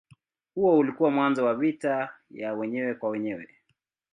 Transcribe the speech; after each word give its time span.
Huo 0.55 0.77
ulikuwa 0.77 1.11
mwanzo 1.11 1.45
wa 1.45 1.55
vita 1.55 2.09
ya 2.31 2.53
wenyewe 2.53 2.93
kwa 2.93 3.09
wenyewe. 3.09 3.47